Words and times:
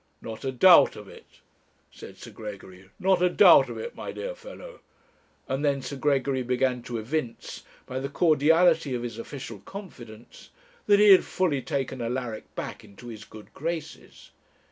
'Not 0.19 0.43
a 0.43 0.51
doubt 0.51 0.95
of 0.95 1.07
it,' 1.07 1.41
said 1.91 2.17
Sir 2.17 2.31
Gregory 2.31 2.89
'not 2.99 3.21
a 3.21 3.29
doubt 3.29 3.69
of 3.69 3.77
it, 3.77 3.93
my 3.95 4.11
dear 4.11 4.33
fellow;' 4.33 4.79
and 5.47 5.63
then 5.63 5.83
Sir 5.83 5.95
Gregory 5.95 6.41
began 6.41 6.81
to 6.81 6.97
evince, 6.97 7.61
by 7.85 7.99
the 7.99 8.09
cordiality 8.09 8.95
of 8.95 9.03
his 9.03 9.19
official 9.19 9.59
confidence, 9.59 10.49
that 10.87 10.97
he 10.99 11.11
had 11.11 11.23
fully 11.23 11.61
taken 11.61 12.01
Alaric 12.01 12.45
back 12.55 12.83
into 12.83 13.09
his 13.09 13.23
good 13.25 13.53
graces. 13.53 14.31